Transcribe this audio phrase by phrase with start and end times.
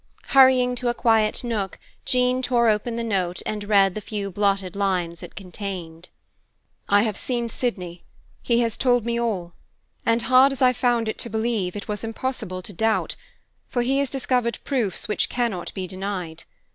[0.29, 4.75] Hurrying to a quiet nook, Jean tore open the note and read the few blotted
[4.75, 6.09] lines it contained.
[6.89, 8.03] _I have seen Sydney;
[8.41, 9.53] he has told me all;
[10.03, 13.15] and, hard as I found it to believe, it was impossible to doubt,
[13.69, 16.45] for he has discovered proofs which cannot be denied.